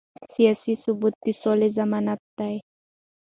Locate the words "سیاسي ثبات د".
0.33-1.27